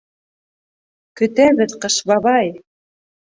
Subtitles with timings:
[1.21, 2.51] Көтәбеҙ, Ҡыш бабай!